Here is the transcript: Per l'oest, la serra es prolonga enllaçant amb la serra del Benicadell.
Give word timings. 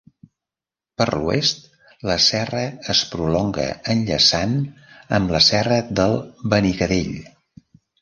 Per 1.01 1.05
l'oest, 1.11 1.59
la 2.13 2.15
serra 2.29 2.63
es 2.95 3.03
prolonga 3.13 3.69
enllaçant 3.97 4.59
amb 5.21 5.37
la 5.39 5.45
serra 5.53 5.81
del 6.03 6.21
Benicadell. 6.57 7.17